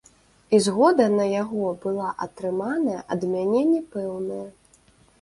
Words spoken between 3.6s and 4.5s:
не пэўная.